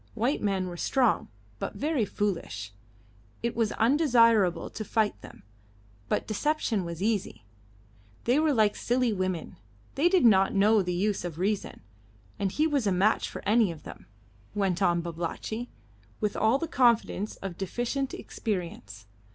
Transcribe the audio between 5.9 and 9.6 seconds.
but deception was easy. They were like silly women